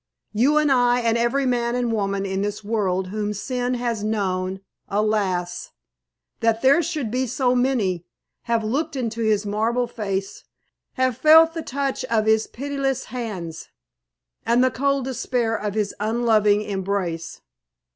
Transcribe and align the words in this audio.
You 0.33 0.57
and 0.57 0.71
I 0.71 1.01
and 1.01 1.15
every 1.15 1.45
man 1.45 1.75
and 1.75 1.91
woman 1.93 2.25
in 2.25 2.41
this 2.41 2.63
world 2.63 3.09
whom 3.09 3.33
sin 3.35 3.75
has 3.75 4.03
known 4.03 4.61
alas! 4.87 5.73
that 6.39 6.63
there 6.63 6.81
should 6.81 7.11
be 7.11 7.27
so 7.27 7.53
many 7.53 8.03
have 8.45 8.63
looked 8.63 8.95
into 8.95 9.21
his 9.21 9.45
marble 9.45 9.85
face, 9.85 10.43
have 10.93 11.15
felt 11.17 11.53
the 11.53 11.61
touch 11.61 12.03
of 12.05 12.25
his 12.25 12.47
pitiless 12.47 13.05
hands, 13.13 13.67
and 14.43 14.63
the 14.63 14.71
cold 14.71 15.05
despair 15.05 15.55
of 15.55 15.75
his 15.75 15.93
unloving 15.99 16.63
embrace. 16.63 17.41